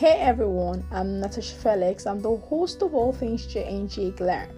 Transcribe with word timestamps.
Hey 0.00 0.16
everyone, 0.18 0.82
I'm 0.90 1.20
Natasha 1.20 1.54
Felix. 1.56 2.06
I'm 2.06 2.20
the 2.20 2.34
host 2.34 2.80
of 2.80 2.94
All 2.94 3.12
Things 3.12 3.46
JNJ 3.46 4.16
Glam. 4.16 4.48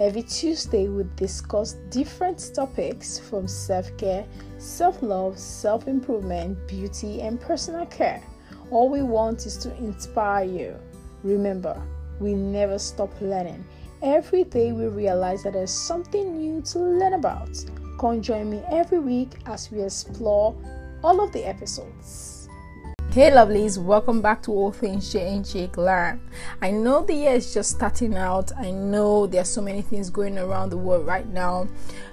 Every 0.00 0.22
Tuesday, 0.22 0.88
we 0.88 1.04
discuss 1.14 1.74
different 1.90 2.52
topics 2.54 3.18
from 3.18 3.46
self 3.46 3.94
care, 3.98 4.24
self 4.56 5.02
love, 5.02 5.38
self 5.38 5.88
improvement, 5.88 6.56
beauty, 6.66 7.20
and 7.20 7.38
personal 7.38 7.84
care. 7.84 8.22
All 8.70 8.88
we 8.88 9.02
want 9.02 9.44
is 9.44 9.58
to 9.58 9.76
inspire 9.76 10.46
you. 10.46 10.74
Remember, 11.22 11.78
we 12.18 12.32
never 12.32 12.78
stop 12.78 13.12
learning. 13.20 13.62
Every 14.00 14.44
day, 14.44 14.72
we 14.72 14.86
realize 14.86 15.42
that 15.42 15.52
there's 15.52 15.70
something 15.70 16.38
new 16.38 16.62
to 16.62 16.78
learn 16.78 17.12
about. 17.12 17.62
Come 18.00 18.22
join 18.22 18.48
me 18.48 18.62
every 18.70 19.00
week 19.00 19.32
as 19.44 19.70
we 19.70 19.82
explore 19.82 20.56
all 21.04 21.20
of 21.20 21.30
the 21.32 21.46
episodes. 21.46 22.37
Hey 23.18 23.32
lovelies, 23.32 23.78
welcome 23.78 24.22
back 24.22 24.42
to 24.42 24.52
All 24.52 24.70
Things 24.70 25.10
J&J 25.12 25.66
Glam. 25.72 26.20
I 26.62 26.70
know 26.70 27.02
the 27.02 27.14
year 27.14 27.32
is 27.32 27.52
just 27.52 27.70
starting 27.70 28.14
out. 28.14 28.52
I 28.56 28.70
know 28.70 29.26
there's 29.26 29.48
so 29.48 29.60
many 29.60 29.82
things 29.82 30.08
going 30.08 30.38
around 30.38 30.70
the 30.70 30.76
world 30.76 31.04
right 31.04 31.26
now, 31.26 31.66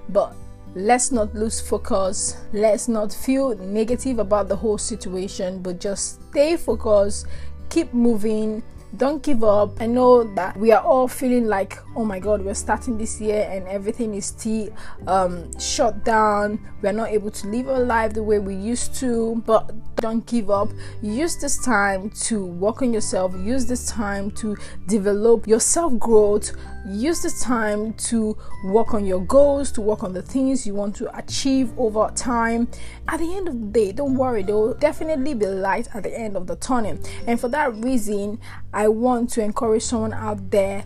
but 0.10 0.36
let's 0.74 1.12
not 1.12 1.36
lose 1.36 1.62
focus. 1.62 2.38
Let's 2.54 2.88
not 2.88 3.14
feel 3.14 3.56
negative 3.56 4.18
about 4.18 4.50
the 4.50 4.56
whole 4.56 4.80
situation, 4.80 5.62
but 5.62 5.80
just 5.80 6.24
stay 6.32 6.58
focused, 6.58 7.28
keep 7.70 7.94
moving, 7.94 8.64
don't 8.98 9.22
give 9.24 9.44
up. 9.44 9.82
I 9.82 9.86
know 9.86 10.24
that 10.36 10.58
we 10.58 10.72
are 10.72 10.82
all 10.82 11.08
feeling 11.08 11.46
like, 11.48 11.78
oh 11.96 12.06
my 12.06 12.20
god, 12.20 12.42
we're 12.42 12.54
starting 12.54 12.98
this 12.98 13.20
year 13.20 13.48
and 13.52 13.68
everything 13.68 14.14
is 14.16 14.28
still 14.28 14.70
um, 15.08 15.58
shut 15.60 16.04
down. 16.04 16.60
We're 16.82 16.92
not 16.92 17.10
able 17.10 17.32
to 17.32 17.48
live 17.48 17.70
our 17.70 17.80
life 17.80 18.14
the 18.14 18.24
way 18.24 18.40
we 18.40 18.56
used 18.56 18.96
to, 18.96 19.42
but 19.46 19.72
don't 19.98 20.26
give 20.26 20.50
up. 20.50 20.70
Use 21.02 21.38
this 21.38 21.64
time 21.64 22.10
to 22.28 22.46
work 22.46 22.82
on 22.82 22.94
yourself, 22.94 23.36
use 23.36 23.66
this 23.66 23.88
time 23.88 24.32
to 24.32 24.56
develop 24.88 25.48
your 25.48 25.60
self 25.60 25.98
growth, 26.00 26.52
use 26.86 27.22
this 27.22 27.42
time 27.42 27.94
to 27.94 28.38
work 28.66 28.94
on 28.94 29.06
your 29.06 29.22
goals, 29.22 29.72
to 29.74 29.82
work 29.82 30.04
on 30.04 30.14
the 30.14 30.22
things 30.22 30.68
you 30.68 30.74
want 30.74 30.96
to 30.98 31.18
achieve 31.18 31.78
over 31.78 32.12
time. 32.16 32.68
At 33.08 33.20
the 33.20 33.36
end 33.36 33.48
of 33.48 33.60
the 33.60 33.68
day, 33.68 33.92
don't 33.92 34.16
worry, 34.16 34.44
there 34.44 34.56
will 34.56 34.74
definitely 34.76 35.34
be 35.34 35.46
light 35.46 35.88
at 35.94 36.04
the 36.04 36.18
end 36.18 36.38
of 36.38 36.48
the 36.48 36.56
tunnel. 36.56 37.00
And 37.28 37.40
for 37.40 37.48
that 37.50 37.74
reason, 37.76 38.40
I 38.74 38.88
want 38.88 39.30
to 39.32 39.42
encourage 39.42 39.84
someone 39.84 40.14
out 40.14 40.52
there 40.52 40.86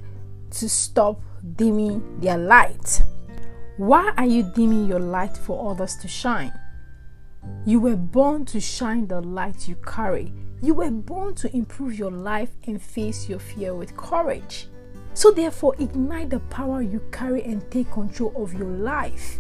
to 0.52 0.70
stop 0.70 1.22
dimming 1.56 2.20
their 2.20 2.38
light. 2.38 3.02
Why 3.78 4.14
are 4.18 4.26
you 4.26 4.44
dimming 4.44 4.88
your 4.88 5.00
light 5.00 5.38
for 5.38 5.72
others 5.72 5.96
to 5.98 6.08
shine? 6.08 6.54
You 7.66 7.80
were 7.80 7.96
born 7.96 8.46
to 8.46 8.60
shine 8.60 9.08
the 9.08 9.22
light 9.22 9.68
you 9.68 9.76
carry. 9.76 10.34
You 10.62 10.74
were 10.74 10.92
born 10.92 11.36
to 11.36 11.56
improve 11.56 11.98
your 11.98 12.12
life 12.12 12.50
and 12.68 12.82
face 12.82 13.30
your 13.30 13.40
fear 13.40 13.74
with 13.74 13.96
courage. 13.96 14.68
So, 15.14 15.32
therefore, 15.32 15.76
ignite 15.80 16.30
the 16.30 16.40
power 16.40 16.82
you 16.82 17.02
carry 17.12 17.44
and 17.44 17.70
take 17.72 17.92
control 17.92 18.34
of 18.36 18.54
your 18.54 18.70
life. 18.70 19.40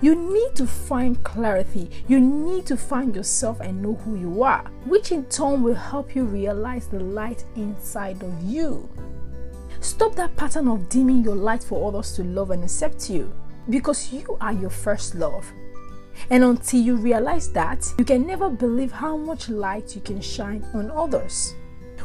You 0.00 0.16
need 0.16 0.56
to 0.56 0.66
find 0.66 1.22
clarity. 1.22 1.88
You 2.08 2.18
need 2.18 2.66
to 2.66 2.76
find 2.76 3.14
yourself 3.14 3.60
and 3.60 3.80
know 3.80 3.94
who 3.94 4.16
you 4.16 4.42
are, 4.42 4.64
which 4.84 5.12
in 5.12 5.24
turn 5.26 5.62
will 5.62 5.74
help 5.74 6.16
you 6.16 6.24
realize 6.24 6.88
the 6.88 6.98
light 6.98 7.44
inside 7.54 8.22
of 8.22 8.42
you. 8.42 8.88
Stop 9.80 10.14
that 10.16 10.36
pattern 10.36 10.68
of 10.68 10.88
dimming 10.88 11.22
your 11.22 11.36
light 11.36 11.62
for 11.62 11.88
others 11.88 12.12
to 12.16 12.24
love 12.24 12.50
and 12.50 12.64
accept 12.64 13.10
you 13.10 13.32
because 13.70 14.12
you 14.12 14.36
are 14.40 14.52
your 14.52 14.70
first 14.70 15.14
love. 15.14 15.52
And 16.30 16.44
until 16.44 16.80
you 16.80 16.96
realize 16.96 17.50
that, 17.52 17.86
you 17.98 18.04
can 18.04 18.26
never 18.26 18.50
believe 18.50 18.92
how 18.92 19.16
much 19.16 19.48
light 19.48 19.94
you 19.94 20.00
can 20.00 20.20
shine 20.20 20.64
on 20.74 20.90
others. 20.90 21.54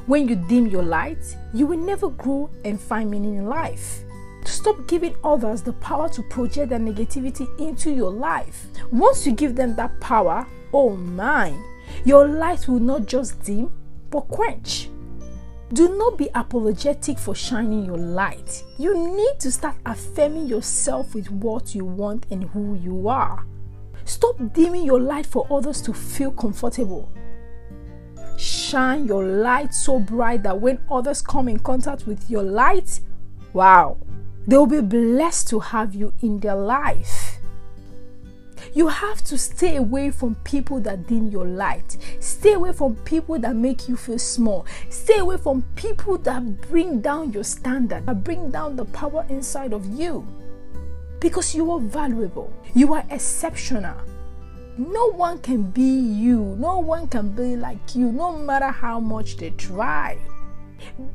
When 0.08 0.30
you 0.30 0.38
dim 0.38 0.68
your 0.68 0.84
light, 0.84 1.36
you 1.54 1.68
will 1.68 1.78
never 1.78 2.10
grow 2.10 2.50
and 2.64 2.80
find 2.80 3.12
meaning 3.12 3.36
in 3.36 3.46
life. 3.46 4.04
Stop 4.46 4.88
giving 4.88 5.14
others 5.22 5.62
the 5.62 5.74
power 5.74 6.08
to 6.10 6.24
project 6.24 6.70
their 6.70 6.80
negativity 6.80 7.46
into 7.60 7.92
your 7.92 8.12
life. 8.12 8.68
Once 8.90 9.28
you 9.28 9.34
give 9.34 9.58
them 9.58 9.76
that 9.76 10.00
power, 10.00 10.48
oh 10.72 10.96
my, 10.96 11.54
your 12.06 12.26
light 12.26 12.70
will 12.70 12.80
not 12.80 13.06
just 13.06 13.44
dim 13.44 13.70
but 14.10 14.22
quench. 14.30 14.90
Do 15.74 15.98
not 15.98 16.18
be 16.18 16.30
apologetic 16.34 17.20
for 17.20 17.36
shining 17.36 17.86
your 17.86 17.98
light. 17.98 18.64
You 18.78 19.14
need 19.14 19.42
to 19.42 19.52
start 19.52 19.76
affirming 19.86 20.48
yourself 20.48 21.14
with 21.14 21.30
what 21.30 21.76
you 21.76 21.84
want 21.84 22.28
and 22.32 22.46
who 22.46 22.76
you 22.76 23.10
are. 23.10 23.46
Stop 24.06 24.38
dimming 24.54 24.86
your 24.86 25.02
light 25.02 25.26
for 25.26 25.46
others 25.52 25.82
to 25.82 25.94
feel 25.94 26.32
comfortable. 26.32 27.12
Shine 28.68 29.06
your 29.06 29.24
light 29.24 29.74
so 29.74 29.98
bright 29.98 30.44
that 30.44 30.60
when 30.60 30.80
others 30.92 31.22
come 31.22 31.48
in 31.48 31.58
contact 31.58 32.06
with 32.06 32.30
your 32.30 32.44
light, 32.44 33.00
wow, 33.54 33.96
they'll 34.46 34.66
be 34.66 34.82
blessed 34.82 35.48
to 35.50 35.60
have 35.60 35.96
you 35.96 36.12
in 36.22 36.40
their 36.40 36.56
life. 36.56 37.38
You 38.74 38.90
have 38.90 39.24
to 39.24 39.38
stay 39.38 39.78
away 39.78 40.12
from 40.12 40.36
people 40.44 40.82
that 40.82 41.08
dim 41.08 41.30
your 41.30 41.46
light. 41.46 41.96
Stay 42.20 42.54
away 42.54 42.74
from 42.74 42.98
people 42.98 43.40
that 43.40 43.56
make 43.56 43.88
you 43.88 43.96
feel 43.96 44.20
small. 44.20 44.66
Stay 44.90 45.20
away 45.20 45.38
from 45.38 45.64
people 45.76 46.18
that 46.18 46.60
bring 46.70 47.00
down 47.00 47.32
your 47.32 47.46
standard, 47.46 48.06
that 48.06 48.22
bring 48.26 48.52
down 48.52 48.76
the 48.76 48.84
power 48.84 49.26
inside 49.30 49.72
of 49.72 49.86
you 49.98 50.28
because 51.22 51.56
you 51.56 51.72
are 51.72 51.80
valuable, 51.80 52.52
you 52.74 52.94
are 52.94 53.06
exceptional. 53.10 53.96
No 54.78 55.08
one 55.08 55.40
can 55.40 55.72
be 55.72 55.82
you, 55.82 56.56
no 56.60 56.78
one 56.78 57.08
can 57.08 57.30
be 57.30 57.56
like 57.56 57.96
you, 57.96 58.12
no 58.12 58.38
matter 58.38 58.70
how 58.70 59.00
much 59.00 59.38
they 59.38 59.50
try. 59.52 60.20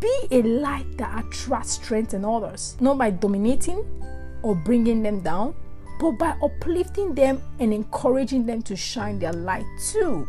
Be 0.01 0.13
a 0.33 0.43
light 0.43 0.99
that 0.99 1.25
attracts 1.25 1.73
strength 1.73 2.13
in 2.13 2.25
others, 2.25 2.77
not 2.81 2.99
by 2.99 3.11
dominating 3.11 3.85
or 4.43 4.57
bringing 4.57 5.05
them 5.05 5.21
down, 5.21 5.55
but 6.01 6.19
by 6.19 6.35
uplifting 6.43 7.15
them 7.15 7.41
and 7.61 7.73
encouraging 7.73 8.47
them 8.47 8.63
to 8.63 8.75
shine 8.75 9.21
their 9.21 9.33
light 9.33 9.65
too. 9.93 10.27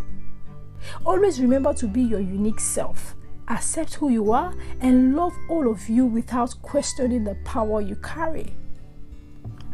Always 1.04 1.42
remember 1.42 1.74
to 1.74 1.88
be 1.88 2.04
your 2.04 2.20
unique 2.20 2.60
self. 2.60 3.16
Accept 3.48 3.96
who 3.96 4.10
you 4.10 4.32
are 4.32 4.54
and 4.80 5.16
love 5.16 5.34
all 5.50 5.72
of 5.72 5.90
you 5.90 6.06
without 6.06 6.54
questioning 6.62 7.24
the 7.24 7.36
power 7.46 7.82
you 7.82 7.96
carry. 7.96 8.54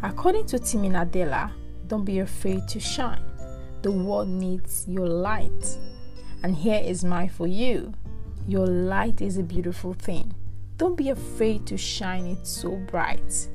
According 0.01 0.45
to 0.47 0.59
Timi 0.59 0.89
Nadella, 0.89 1.51
don't 1.87 2.05
be 2.05 2.19
afraid 2.19 2.65
to 2.69 2.79
shine. 2.79 3.28
The 3.81 3.91
world 3.91 4.27
needs 4.27 4.85
your 4.87 5.07
light. 5.07 5.77
And 6.43 6.55
here 6.55 6.81
is 6.83 7.03
mine 7.03 7.29
for 7.29 7.47
you. 7.47 7.93
Your 8.47 8.67
light 8.67 9.21
is 9.21 9.37
a 9.37 9.43
beautiful 9.43 9.93
thing. 9.93 10.33
Don't 10.77 10.95
be 10.95 11.09
afraid 11.09 11.65
to 11.67 11.77
shine 11.77 12.25
it 12.25 12.47
so 12.47 12.75
bright. 12.75 13.47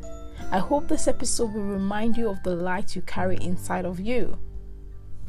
I 0.50 0.58
hope 0.58 0.88
this 0.88 1.08
episode 1.08 1.52
will 1.52 1.62
remind 1.62 2.16
you 2.16 2.28
of 2.28 2.42
the 2.42 2.54
light 2.54 2.94
you 2.94 3.02
carry 3.02 3.36
inside 3.38 3.86
of 3.86 3.98
you. 3.98 4.38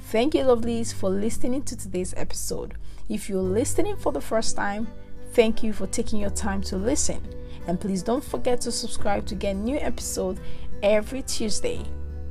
Thank 0.10 0.36
you, 0.36 0.44
lovelies, 0.44 0.94
for 0.94 1.10
listening 1.10 1.64
to 1.64 1.76
today's 1.76 2.14
episode. 2.16 2.76
If 3.10 3.30
you're 3.30 3.42
listening 3.42 3.98
for 3.98 4.12
the 4.12 4.22
first 4.22 4.56
time, 4.56 4.88
thank 5.32 5.64
you 5.64 5.74
for 5.74 5.88
taking 5.88 6.20
your 6.20 6.30
time 6.30 6.62
to 6.64 6.78
listen. 6.78 7.22
And 7.68 7.80
please 7.80 8.04
don't 8.04 8.24
forget 8.24 8.62
to 8.62 8.72
subscribe 8.72 9.26
to 9.28 9.36
get 9.36 9.56
new 9.56 9.78
episodes 9.78 10.40
every 10.84 11.24
Tuesday. 11.24 11.82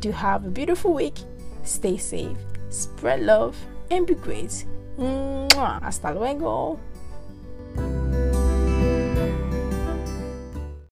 Do 0.01 0.13
have 0.13 0.45
a 0.45 0.51
beautiful 0.51 0.95
week. 0.95 1.19
Stay 1.65 1.97
safe, 1.97 2.37
spread 2.75 3.23
love, 3.23 3.57
and 3.91 4.07
be 4.07 4.15
great. 4.15 4.67
Mwah. 4.99 5.81
Hasta 5.83 6.13
luego. 6.13 6.79